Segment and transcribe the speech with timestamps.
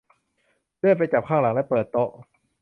[0.79, 2.09] เลื่อนไปจับข้างหลังและเปิดโต๊ะ